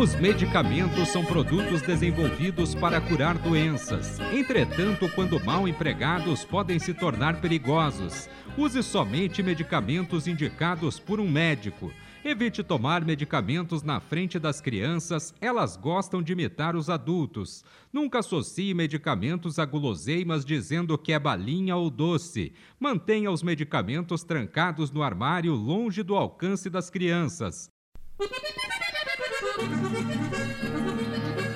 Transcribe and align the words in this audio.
Os 0.00 0.14
medicamentos 0.14 1.08
são 1.08 1.24
produtos 1.24 1.82
desenvolvidos 1.82 2.72
para 2.72 3.00
curar 3.00 3.36
doenças. 3.36 4.20
Entretanto, 4.32 5.08
quando 5.12 5.44
mal 5.44 5.66
empregados, 5.66 6.44
podem 6.44 6.78
se 6.78 6.94
tornar 6.94 7.40
perigosos. 7.40 8.30
Use 8.56 8.80
somente 8.84 9.42
medicamentos 9.42 10.28
indicados 10.28 11.00
por 11.00 11.18
um 11.18 11.28
médico. 11.28 11.92
Evite 12.24 12.62
tomar 12.62 13.04
medicamentos 13.04 13.82
na 13.82 13.98
frente 13.98 14.38
das 14.38 14.60
crianças, 14.60 15.34
elas 15.40 15.76
gostam 15.76 16.22
de 16.22 16.32
imitar 16.32 16.76
os 16.76 16.88
adultos. 16.88 17.64
Nunca 17.92 18.20
associe 18.20 18.72
medicamentos 18.74 19.58
a 19.58 19.64
guloseimas 19.64 20.44
dizendo 20.44 20.96
que 20.96 21.12
é 21.12 21.18
balinha 21.18 21.74
ou 21.74 21.90
doce. 21.90 22.52
Mantenha 22.78 23.32
os 23.32 23.42
medicamentos 23.42 24.22
trancados 24.22 24.92
no 24.92 25.02
armário 25.02 25.54
longe 25.54 26.04
do 26.04 26.14
alcance 26.14 26.70
das 26.70 26.88
crianças. 26.88 27.68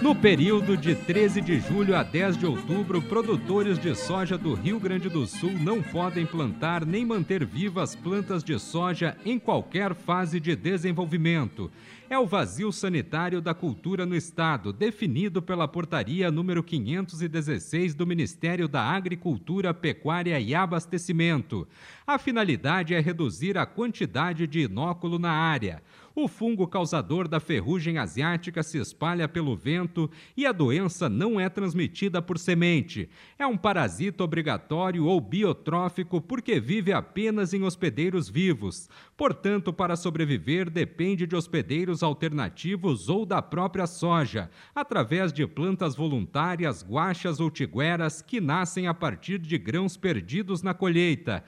No 0.02 0.16
período 0.16 0.76
de 0.76 0.96
13 0.96 1.40
de 1.40 1.60
julho 1.60 1.96
a 1.96 2.02
10 2.02 2.36
de 2.36 2.44
outubro, 2.44 3.00
produtores 3.00 3.78
de 3.78 3.94
soja 3.94 4.36
do 4.36 4.52
Rio 4.52 4.80
Grande 4.80 5.08
do 5.08 5.26
Sul 5.26 5.52
não 5.52 5.80
podem 5.80 6.26
plantar 6.26 6.84
nem 6.84 7.06
manter 7.06 7.46
vivas 7.46 7.94
plantas 7.94 8.42
de 8.42 8.58
soja 8.58 9.16
em 9.24 9.38
qualquer 9.38 9.94
fase 9.94 10.40
de 10.40 10.56
desenvolvimento. 10.56 11.70
É 12.10 12.18
o 12.18 12.26
vazio 12.26 12.70
sanitário 12.70 13.40
da 13.40 13.54
cultura 13.54 14.04
no 14.04 14.14
estado, 14.14 14.70
definido 14.70 15.40
pela 15.40 15.66
portaria 15.66 16.30
número 16.30 16.62
516 16.62 17.94
do 17.94 18.06
Ministério 18.06 18.68
da 18.68 18.82
Agricultura, 18.82 19.72
Pecuária 19.72 20.38
e 20.38 20.54
Abastecimento. 20.54 21.66
A 22.12 22.18
finalidade 22.18 22.92
é 22.92 23.00
reduzir 23.00 23.56
a 23.56 23.64
quantidade 23.64 24.46
de 24.46 24.60
inóculo 24.60 25.18
na 25.18 25.30
área. 25.30 25.82
O 26.14 26.28
fungo 26.28 26.66
causador 26.66 27.26
da 27.26 27.40
ferrugem 27.40 27.96
asiática 27.96 28.62
se 28.62 28.76
espalha 28.76 29.26
pelo 29.26 29.56
vento 29.56 30.10
e 30.36 30.44
a 30.44 30.52
doença 30.52 31.08
não 31.08 31.40
é 31.40 31.48
transmitida 31.48 32.20
por 32.20 32.38
semente. 32.38 33.08
É 33.38 33.46
um 33.46 33.56
parasita 33.56 34.22
obrigatório 34.22 35.06
ou 35.06 35.18
biotrófico 35.22 36.20
porque 36.20 36.60
vive 36.60 36.92
apenas 36.92 37.54
em 37.54 37.62
hospedeiros 37.62 38.28
vivos. 38.28 38.90
Portanto, 39.16 39.72
para 39.72 39.96
sobreviver, 39.96 40.68
depende 40.68 41.26
de 41.26 41.34
hospedeiros 41.34 42.02
alternativos 42.02 43.08
ou 43.08 43.24
da 43.24 43.40
própria 43.40 43.86
soja, 43.86 44.50
através 44.74 45.32
de 45.32 45.46
plantas 45.46 45.96
voluntárias, 45.96 46.84
guachas 46.86 47.40
ou 47.40 47.50
tigueras 47.50 48.20
que 48.20 48.38
nascem 48.38 48.86
a 48.86 48.92
partir 48.92 49.38
de 49.38 49.56
grãos 49.56 49.96
perdidos 49.96 50.62
na 50.62 50.74
colheita. 50.74 51.42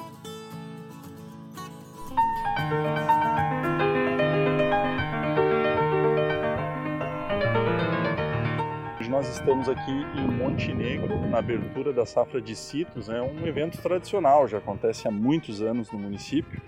Nós 9.19 9.27
estamos 9.27 9.67
aqui 9.67 9.91
em 9.91 10.31
Montenegro, 10.31 11.27
na 11.27 11.39
abertura 11.39 11.91
da 11.91 12.05
safra 12.05 12.41
de 12.41 12.55
citros. 12.55 13.09
É 13.09 13.21
um 13.21 13.45
evento 13.45 13.77
tradicional, 13.81 14.47
já 14.47 14.59
acontece 14.59 15.09
há 15.09 15.11
muitos 15.11 15.61
anos 15.61 15.91
no 15.91 15.99
município. 15.99 16.61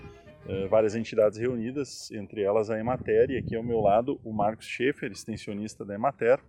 É, 0.46 0.68
várias 0.68 0.94
entidades 0.94 1.38
reunidas, 1.38 2.10
entre 2.10 2.42
elas 2.42 2.68
a 2.68 2.78
Emater, 2.78 3.30
e 3.30 3.38
aqui 3.38 3.56
ao 3.56 3.62
meu 3.62 3.80
lado 3.80 4.20
o 4.22 4.34
Marcos 4.34 4.66
Schaefer, 4.66 5.10
extensionista 5.10 5.82
da 5.82 5.94
Emater, 5.94 6.40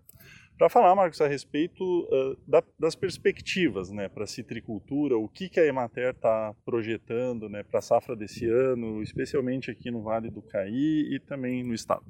para 0.57 0.67
falar, 0.67 0.93
Marcos, 0.93 1.21
a 1.21 1.27
respeito 1.27 1.81
uh, 1.81 2.37
da, 2.45 2.61
das 2.77 2.95
perspectivas 2.95 3.89
né, 3.89 4.09
para 4.09 4.25
a 4.25 4.27
citricultura, 4.27 5.17
o 5.17 5.29
que, 5.29 5.47
que 5.47 5.57
a 5.57 5.65
Emater 5.65 6.09
está 6.09 6.53
projetando 6.65 7.47
né, 7.47 7.63
para 7.63 7.79
a 7.79 7.81
safra 7.81 8.13
desse 8.13 8.45
ano, 8.45 9.01
especialmente 9.01 9.71
aqui 9.71 9.89
no 9.89 10.03
Vale 10.03 10.29
do 10.29 10.41
Caí 10.41 11.15
e 11.15 11.19
também 11.21 11.63
no 11.63 11.73
estado. 11.73 12.03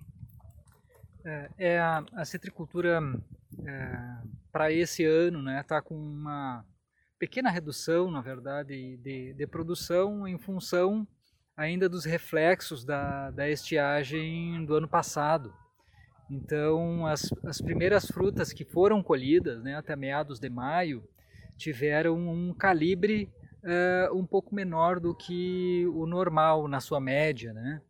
É, 1.23 1.49
é 1.59 1.79
a, 1.79 2.03
a 2.15 2.25
citricultura 2.25 2.99
é, 3.65 4.17
para 4.51 4.71
esse 4.71 5.03
ano 5.05 5.39
está 5.39 5.51
né, 5.51 5.63
tá 5.63 5.81
com 5.81 5.95
uma 5.95 6.65
pequena 7.17 7.49
redução, 7.49 8.11
na 8.11 8.21
verdade, 8.21 8.97
de, 8.97 9.33
de, 9.33 9.47
produção 9.47 10.27
em 10.27 10.37
função 10.37 11.07
ainda 11.55 11.87
dos 11.87 12.05
reflexos 12.05 12.83
da, 12.83 13.31
da 13.31 13.49
estiagem 13.49 14.65
do 14.65 14.75
ano 14.75 14.87
passado. 14.87 15.53
Então, 16.29 17.05
as, 17.05 17.29
as 17.45 17.61
primeiras 17.61 18.07
frutas 18.07 18.51
que 18.51 18.65
foram 18.65 19.01
colhidas 19.03 19.63
né, 19.63 19.75
até 19.75 19.95
meados 19.95 20.39
de 20.39 20.49
maio 20.49 21.03
tiveram 21.57 22.17
um 22.17 22.53
calibre 22.53 23.31
uh, 23.63 24.17
um 24.17 24.25
pouco 24.25 24.53
menor 24.53 24.99
do 24.99 25.15
que 25.15 25.85
o 25.93 26.05
normal 26.05 26.67
na 26.67 26.79
sua 26.79 26.99
média. 26.99 27.53
Né? 27.53 27.81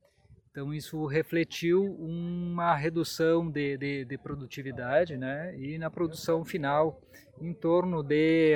Então 0.54 0.72
isso 0.72 1.04
refletiu 1.08 1.84
uma 2.00 2.76
redução 2.76 3.50
de, 3.50 3.76
de, 3.76 4.06
de, 4.06 4.18
produtividade, 4.20 5.18
né? 5.18 5.58
E 5.58 5.80
na 5.80 5.90
produção 5.90 6.46
final 6.46 7.02
em 7.42 7.52
torno 7.56 8.04
de 8.04 8.56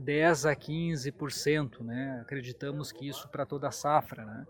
10 0.00 0.46
a 0.46 0.56
15%, 0.56 1.80
né? 1.80 2.18
Acreditamos 2.22 2.90
que 2.90 3.06
isso 3.06 3.28
para 3.28 3.44
toda 3.44 3.68
a 3.68 3.70
safra, 3.70 4.24
né? 4.24 4.46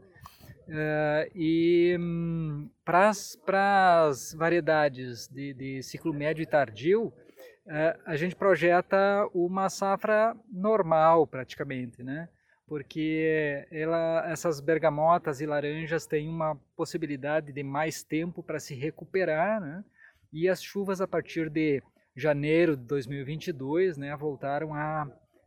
Uh, 0.68 1.30
e 1.34 1.96
um, 1.98 2.70
para 2.84 4.06
as 4.06 4.32
variedades 4.32 5.26
de, 5.26 5.52
de, 5.52 5.82
ciclo 5.82 6.14
médio 6.14 6.44
e 6.44 6.46
tardio, 6.46 7.06
uh, 7.08 8.00
a 8.06 8.14
gente 8.14 8.36
projeta 8.36 9.28
uma 9.34 9.68
safra 9.68 10.36
normal 10.48 11.26
praticamente, 11.26 12.04
né? 12.04 12.28
Porque 12.66 13.66
ela, 13.70 14.24
essas 14.30 14.60
bergamotas 14.60 15.40
e 15.40 15.46
laranjas 15.46 16.06
têm 16.06 16.28
uma 16.28 16.56
possibilidade 16.76 17.52
de 17.52 17.62
mais 17.62 18.02
tempo 18.02 18.42
para 18.42 18.58
se 18.58 18.74
recuperar, 18.74 19.60
né? 19.60 19.84
E 20.32 20.48
as 20.48 20.62
chuvas 20.62 21.00
a 21.00 21.06
partir 21.06 21.50
de 21.50 21.82
janeiro 22.16 22.76
de 22.76 22.84
2022, 22.84 23.96
né, 23.96 24.16
voltaram 24.16 24.72
à 24.74 25.02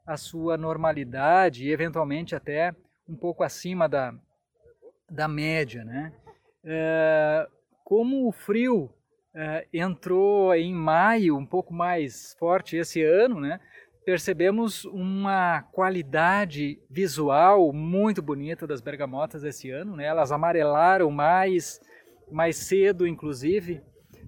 a, 0.05 0.13
a 0.13 0.17
sua 0.17 0.57
normalidade 0.57 1.65
e 1.65 1.71
eventualmente 1.71 2.35
até 2.35 2.73
um 3.07 3.15
pouco 3.15 3.43
acima 3.43 3.87
da, 3.87 4.13
da 5.09 5.27
média, 5.27 5.83
né? 5.83 6.13
É, 6.63 7.47
como 7.83 8.27
o 8.27 8.31
frio 8.31 8.93
é, 9.33 9.67
entrou 9.73 10.53
em 10.53 10.73
maio 10.73 11.37
um 11.37 11.45
pouco 11.45 11.73
mais 11.73 12.35
forte 12.37 12.75
esse 12.75 13.01
ano, 13.01 13.39
né? 13.39 13.59
Percebemos 14.07 14.85
uma 14.85 15.63
qualidade 15.63 16.79
visual 16.89 17.73
muito 17.73 18.21
bonita 18.21 18.65
das 18.65 18.79
bergamotas 18.79 19.43
esse 19.43 19.69
ano. 19.69 19.97
Né? 19.97 20.05
Elas 20.05 20.31
amarelaram 20.31 21.11
mais, 21.11 21.81
mais 22.31 22.55
cedo, 22.55 23.05
inclusive, 23.05 23.81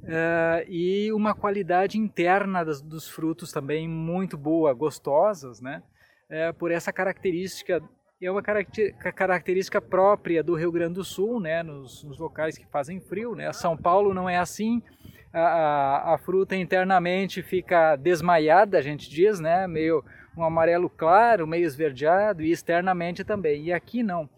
uh, 0.04 0.68
e 0.68 1.14
uma 1.14 1.34
qualidade 1.34 1.98
interna 1.98 2.66
das, 2.66 2.82
dos 2.82 3.08
frutos 3.08 3.54
também 3.54 3.88
muito 3.88 4.38
boa, 4.38 4.74
gostosas, 4.74 5.62
né? 5.62 5.82
Uh, 6.30 6.54
por 6.56 6.72
essa 6.72 6.92
característica 6.92 7.82
é 8.22 8.30
uma 8.30 8.44
característica 8.44 9.80
própria 9.80 10.44
do 10.44 10.56
Rio 10.56 10.74
Grande 10.74 10.96
do 10.96 11.06
Sul, 11.06 11.40
né, 11.40 11.64
nos, 11.64 12.04
nos 12.04 12.20
locais 12.20 12.58
que 12.58 12.68
fazem 12.68 13.00
frio, 13.00 13.34
né. 13.34 13.54
São 13.54 13.78
Paulo 13.78 14.14
não 14.14 14.30
é 14.30 14.38
assim, 14.38 14.84
a, 15.34 16.14
a, 16.14 16.18
fruta 16.18 16.56
internamente 16.56 17.42
fica 17.42 17.96
desmaiada, 17.96 18.78
a 18.78 18.82
gente 18.82 19.10
diz, 19.10 19.40
né? 19.40 19.68
Meio 19.68 20.04
um 20.36 20.44
amarelo 20.44 20.90
claro, 20.90 21.46
meio 21.46 21.66
esverdeado 21.66 22.42
e 22.42 22.52
externamente 22.52 23.24
também. 23.24 23.66
E 23.66 23.74
aqui 23.74 24.02
não. 24.02 24.30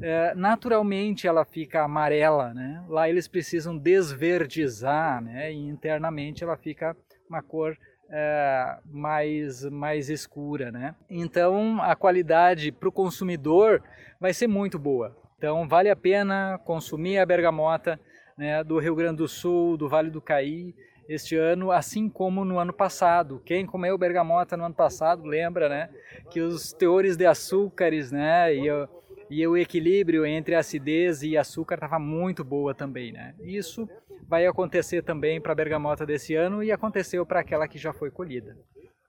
É, 0.00 0.34
naturalmente 0.34 1.26
ela 1.26 1.44
fica 1.44 1.82
amarela, 1.82 2.52
né? 2.52 2.84
Lá 2.88 3.08
eles 3.08 3.26
precisam 3.26 3.76
desverdizar, 3.76 5.22
né? 5.22 5.52
E 5.52 5.56
internamente 5.56 6.44
ela 6.44 6.56
fica 6.56 6.96
uma 7.28 7.42
cor 7.42 7.76
é, 8.10 8.78
mais, 8.84 9.64
mais 9.64 10.10
escura, 10.10 10.70
né? 10.70 10.94
Então 11.08 11.80
a 11.82 11.96
qualidade 11.96 12.70
para 12.70 12.88
o 12.88 12.92
consumidor 12.92 13.82
vai 14.20 14.34
ser 14.34 14.46
muito 14.46 14.78
boa. 14.78 15.16
Então 15.38 15.66
vale 15.66 15.88
a 15.88 15.96
pena 15.96 16.60
consumir 16.64 17.18
a 17.18 17.26
bergamota 17.26 17.98
né, 18.36 18.62
do 18.62 18.78
Rio 18.78 18.94
Grande 18.94 19.18
do 19.18 19.28
Sul, 19.28 19.76
do 19.76 19.88
Vale 19.88 20.10
do 20.10 20.20
Caí, 20.20 20.74
este 21.08 21.36
ano, 21.36 21.70
assim 21.70 22.08
como 22.08 22.44
no 22.44 22.58
ano 22.58 22.72
passado. 22.72 23.40
Quem 23.44 23.64
comeu 23.64 23.96
bergamota 23.96 24.56
no 24.56 24.64
ano 24.64 24.74
passado 24.74 25.24
lembra, 25.24 25.68
né, 25.68 25.88
que 26.30 26.40
os 26.40 26.72
teores 26.72 27.16
de 27.16 27.24
açúcares, 27.24 28.12
né, 28.12 28.54
e, 28.54 28.70
o, 28.70 28.88
e 29.30 29.46
o 29.46 29.56
equilíbrio 29.56 30.26
entre 30.26 30.54
acidez 30.54 31.22
e 31.22 31.36
açúcar 31.36 31.76
estava 31.76 31.98
muito 31.98 32.44
boa 32.44 32.74
também, 32.74 33.12
né. 33.12 33.34
Isso 33.40 33.88
vai 34.28 34.46
acontecer 34.46 35.02
também 35.02 35.40
para 35.40 35.52
a 35.52 35.56
bergamota 35.56 36.04
desse 36.04 36.34
ano 36.34 36.62
e 36.62 36.72
aconteceu 36.72 37.24
para 37.24 37.40
aquela 37.40 37.68
que 37.68 37.78
já 37.78 37.92
foi 37.92 38.10
colhida 38.10 38.56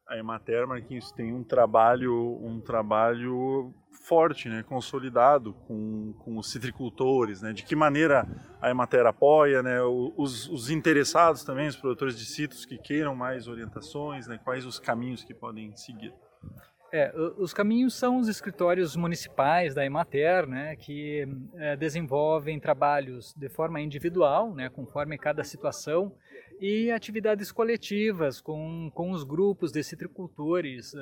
a 0.08 0.18
Emater 0.18 0.68
Marquinhos 0.68 1.12
tem 1.12 1.34
um 1.34 1.44
trabalho 1.44 2.40
um 2.42 2.62
trabalho 2.62 3.74
forte, 4.08 4.48
né, 4.48 4.64
consolidado 4.64 5.54
com, 5.68 6.14
com 6.20 6.38
os 6.38 6.50
citricultores, 6.50 7.42
né, 7.42 7.52
de 7.52 7.64
que 7.64 7.76
maneira 7.76 8.26
a 8.62 8.70
Emater 8.70 9.06
apoia, 9.06 9.62
né, 9.62 9.82
os, 9.82 10.48
os 10.48 10.70
interessados 10.70 11.44
também, 11.44 11.68
os 11.68 11.76
produtores 11.76 12.18
de 12.18 12.26
citros 12.26 12.66
que 12.66 12.78
queiram 12.78 13.14
mais 13.14 13.50
orientações, 13.50 14.26
né, 14.26 14.40
quais 14.42 14.66
os 14.66 14.80
caminhos 14.80 15.26
que 15.26 15.34
podem 15.34 15.76
seguir. 15.76 16.14
É, 16.90 17.14
os 17.38 17.54
caminhos 17.54 17.96
são 17.96 18.18
os 18.18 18.30
escritórios 18.30 18.96
municipais 18.96 19.76
da 19.76 19.86
Emater, 19.86 20.48
né, 20.48 20.78
que 20.78 21.28
é, 21.56 21.76
desenvolvem 21.76 22.58
trabalhos 22.62 23.34
de 23.34 23.50
forma 23.50 23.82
individual, 23.82 24.54
né, 24.56 24.70
conforme 24.70 25.18
cada 25.18 25.44
situação, 25.44 26.14
e 26.60 26.92
atividades 26.92 27.52
coletivas 27.52 28.42
com, 28.42 28.92
com 28.94 29.12
os 29.12 29.24
grupos 29.24 29.72
de 29.72 29.84
citricultores 29.84 30.94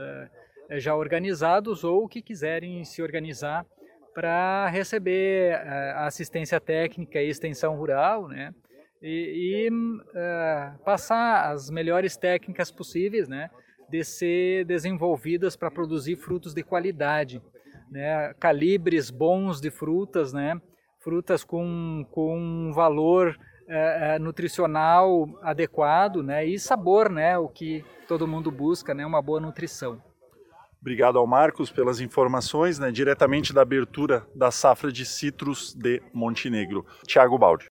é, 0.69 0.79
já 0.79 0.95
organizados 0.95 1.83
ou 1.83 2.07
que 2.07 2.21
quiserem 2.21 2.83
se 2.83 3.01
organizar 3.01 3.65
para 4.13 4.67
receber 4.69 5.51
é, 5.51 5.93
assistência 5.97 6.59
técnica 6.59 7.21
e 7.21 7.29
extensão 7.29 7.75
rural, 7.75 8.27
né, 8.27 8.53
e, 9.01 9.67
e 9.67 9.69
é, 10.15 10.71
passar 10.83 11.51
as 11.51 11.69
melhores 11.69 12.17
técnicas 12.17 12.71
possíveis, 12.71 13.27
né, 13.27 13.49
de 13.89 14.03
ser 14.03 14.65
desenvolvidas 14.65 15.55
para 15.55 15.71
produzir 15.71 16.15
frutos 16.15 16.53
de 16.53 16.63
qualidade, 16.63 17.41
né? 17.89 18.33
calibres 18.39 19.09
bons 19.09 19.61
de 19.61 19.69
frutas, 19.69 20.33
né? 20.33 20.59
frutas 20.99 21.43
com, 21.43 22.05
com 22.11 22.71
valor 22.73 23.37
é, 23.67 24.19
nutricional 24.19 25.27
adequado 25.41 26.21
né? 26.21 26.45
e 26.45 26.59
sabor, 26.59 27.09
né? 27.09 27.37
o 27.37 27.47
que 27.47 27.83
todo 28.07 28.27
mundo 28.27 28.51
busca, 28.51 28.93
né? 28.93 29.05
uma 29.05 29.21
boa 29.21 29.39
nutrição. 29.39 30.01
Obrigado 30.79 31.17
ao 31.17 31.25
Marcos 31.25 31.71
pelas 31.71 31.99
informações, 31.99 32.77
né? 32.77 32.91
diretamente 32.91 33.51
da 33.51 33.61
abertura 33.61 34.25
da 34.35 34.51
safra 34.51 34.91
de 34.91 35.05
citros 35.05 35.73
de 35.73 36.01
Montenegro. 36.13 36.85
Tiago 37.07 37.37
Baldi. 37.37 37.65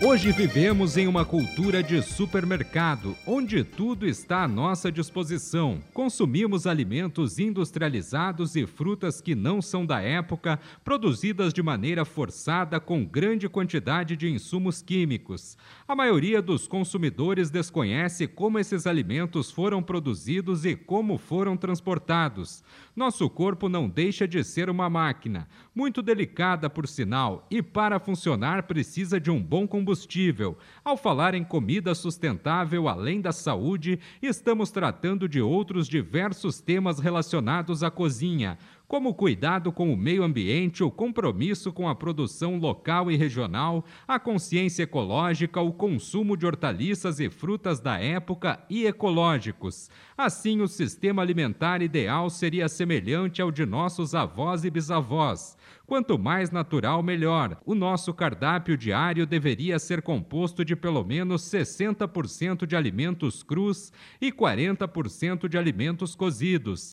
Hoje 0.00 0.30
vivemos 0.30 0.96
em 0.96 1.08
uma 1.08 1.24
cultura 1.24 1.82
de 1.82 2.00
supermercado, 2.02 3.16
onde 3.26 3.64
tudo 3.64 4.06
está 4.06 4.44
à 4.44 4.48
nossa 4.48 4.92
disposição. 4.92 5.80
Consumimos 5.92 6.68
alimentos 6.68 7.40
industrializados 7.40 8.54
e 8.54 8.64
frutas 8.64 9.20
que 9.20 9.34
não 9.34 9.60
são 9.60 9.84
da 9.84 10.00
época, 10.00 10.60
produzidas 10.84 11.52
de 11.52 11.64
maneira 11.64 12.04
forçada 12.04 12.78
com 12.78 13.04
grande 13.04 13.48
quantidade 13.48 14.16
de 14.16 14.30
insumos 14.30 14.80
químicos. 14.80 15.58
A 15.86 15.96
maioria 15.96 16.40
dos 16.40 16.68
consumidores 16.68 17.50
desconhece 17.50 18.28
como 18.28 18.60
esses 18.60 18.86
alimentos 18.86 19.50
foram 19.50 19.82
produzidos 19.82 20.64
e 20.64 20.76
como 20.76 21.18
foram 21.18 21.56
transportados. 21.56 22.62
Nosso 22.98 23.30
corpo 23.30 23.68
não 23.68 23.88
deixa 23.88 24.26
de 24.26 24.42
ser 24.42 24.68
uma 24.68 24.90
máquina, 24.90 25.46
muito 25.72 26.02
delicada 26.02 26.68
por 26.68 26.88
sinal, 26.88 27.46
e 27.48 27.62
para 27.62 28.00
funcionar 28.00 28.64
precisa 28.64 29.20
de 29.20 29.30
um 29.30 29.40
bom 29.40 29.68
combustível. 29.68 30.58
Ao 30.84 30.96
falar 30.96 31.32
em 31.32 31.44
comida 31.44 31.94
sustentável 31.94 32.88
além 32.88 33.20
da 33.20 33.30
saúde, 33.30 34.00
estamos 34.20 34.72
tratando 34.72 35.28
de 35.28 35.40
outros 35.40 35.86
diversos 35.86 36.60
temas 36.60 36.98
relacionados 36.98 37.84
à 37.84 37.88
cozinha, 37.88 38.58
como 38.88 39.10
o 39.10 39.14
cuidado 39.14 39.70
com 39.70 39.92
o 39.92 39.96
meio 39.96 40.24
ambiente, 40.24 40.82
o 40.82 40.90
compromisso 40.90 41.70
com 41.70 41.86
a 41.86 41.94
produção 41.94 42.56
local 42.56 43.10
e 43.10 43.16
regional, 43.16 43.84
a 44.08 44.18
consciência 44.18 44.84
ecológica, 44.84 45.60
o 45.60 45.74
consumo 45.74 46.38
de 46.38 46.46
hortaliças 46.46 47.20
e 47.20 47.28
frutas 47.28 47.80
da 47.80 47.98
época 47.98 48.58
e 48.70 48.86
ecológicos. 48.86 49.90
Assim, 50.16 50.62
o 50.62 50.66
sistema 50.66 51.20
alimentar 51.20 51.82
ideal 51.82 52.30
seria 52.30 52.66
semelhante 52.66 53.42
ao 53.42 53.52
de 53.52 53.66
nossos 53.66 54.14
avós 54.14 54.64
e 54.64 54.70
bisavós. 54.70 55.54
Quanto 55.86 56.18
mais 56.18 56.50
natural, 56.50 57.02
melhor. 57.02 57.60
O 57.66 57.74
nosso 57.74 58.14
cardápio 58.14 58.76
diário 58.76 59.26
deveria 59.26 59.78
ser 59.78 60.00
composto 60.00 60.64
de 60.64 60.74
pelo 60.74 61.04
menos 61.04 61.42
60% 61.42 62.66
de 62.66 62.74
alimentos 62.74 63.42
crus 63.42 63.92
e 64.20 64.32
40% 64.32 65.46
de 65.46 65.58
alimentos 65.58 66.14
cozidos. 66.14 66.92